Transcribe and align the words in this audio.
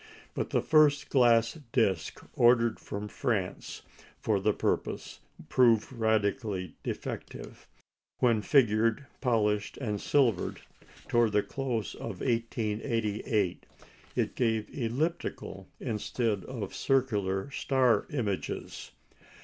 But 0.33 0.49
the 0.49 0.63
first 0.63 1.09
glass 1.09 1.59
disc 1.71 2.25
ordered 2.33 2.79
from 2.79 3.07
France 3.07 3.83
for 4.19 4.39
the 4.39 4.51
purpose 4.51 5.19
proved 5.47 5.93
radically 5.93 6.73
defective. 6.81 7.67
When 8.17 8.41
figured, 8.41 9.05
polished, 9.21 9.77
and 9.77 10.01
silvered, 10.01 10.61
towards 11.07 11.33
the 11.33 11.43
close 11.43 11.93
of 11.93 12.19
1888, 12.21 13.63
it 14.15 14.35
gave 14.35 14.67
elliptical 14.75 15.67
instead 15.79 16.45
of 16.45 16.73
circular 16.73 17.51
star 17.51 18.07
images. 18.09 18.93